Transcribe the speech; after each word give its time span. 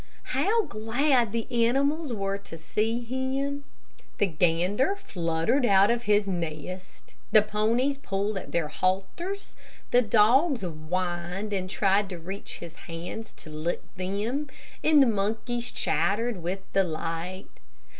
How 0.33 0.63
glad 0.65 1.31
the 1.31 1.45
animals 1.67 2.11
were 2.11 2.39
to 2.39 2.57
see 2.57 3.01
him! 3.01 3.65
The 4.17 4.25
gander 4.25 4.95
fluttered 4.95 5.63
out 5.63 5.91
of 5.91 6.05
his 6.09 6.25
nest, 6.25 7.13
the 7.31 7.43
ponies 7.43 7.99
pulled 7.99 8.35
at 8.39 8.51
their 8.51 8.67
halters, 8.67 9.53
the 9.91 10.01
dogs 10.01 10.63
whined 10.63 11.53
and 11.53 11.69
tried 11.69 12.09
to 12.09 12.17
reach 12.17 12.57
his 12.57 12.73
hands 12.89 13.31
to 13.33 13.51
lick 13.51 13.83
them, 13.95 14.49
and 14.83 15.03
the 15.03 15.07
monkeys 15.07 15.69
chattered 15.71 16.41
with 16.41 16.61
delight. 16.73 17.45